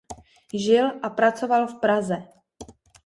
[0.53, 2.27] Žil a pracoval v Praze.